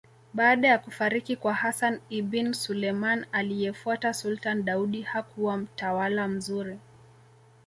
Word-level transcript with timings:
Baada 0.33 0.67
ya 0.67 0.79
kufariki 0.79 1.35
kwa 1.35 1.53
Hassan 1.53 1.99
Ibin 2.09 2.53
Suleman 2.53 3.25
aliyefuata 3.31 4.13
Sultan 4.13 4.63
Daudi 4.65 5.01
hakuwa 5.01 5.57
mtawala 5.57 6.27
mzuri 6.27 6.79